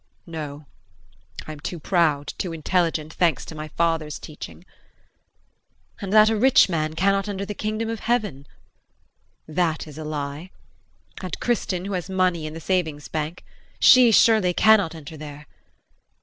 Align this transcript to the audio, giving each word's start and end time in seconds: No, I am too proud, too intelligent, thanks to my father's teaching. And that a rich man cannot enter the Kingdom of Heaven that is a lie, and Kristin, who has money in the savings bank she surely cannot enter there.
No, 0.25 0.65
I 1.45 1.51
am 1.51 1.59
too 1.59 1.79
proud, 1.79 2.33
too 2.39 2.53
intelligent, 2.53 3.13
thanks 3.13 3.45
to 3.45 3.53
my 3.53 3.67
father's 3.67 4.17
teaching. 4.17 4.65
And 6.01 6.11
that 6.11 6.31
a 6.31 6.35
rich 6.35 6.67
man 6.67 6.95
cannot 6.95 7.27
enter 7.27 7.45
the 7.45 7.53
Kingdom 7.53 7.87
of 7.87 7.99
Heaven 7.99 8.47
that 9.47 9.85
is 9.85 9.99
a 9.99 10.03
lie, 10.03 10.49
and 11.21 11.39
Kristin, 11.39 11.85
who 11.85 11.93
has 11.93 12.09
money 12.09 12.47
in 12.47 12.55
the 12.55 12.59
savings 12.59 13.09
bank 13.09 13.45
she 13.79 14.11
surely 14.11 14.55
cannot 14.55 14.95
enter 14.95 15.17
there. 15.17 15.45